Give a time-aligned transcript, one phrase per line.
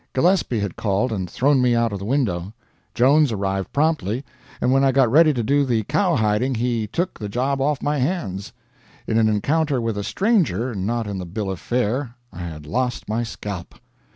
[0.15, 2.55] Gillespie had called and thrown me out of the window.
[2.95, 4.25] Jones arrived promptly,
[4.59, 7.99] and when I got ready to do the cowhiding he took the job off my
[7.99, 8.51] hands.
[9.05, 13.07] In an encounter with a stranger, not in the bill of fare, I had lost
[13.07, 13.75] my scalp.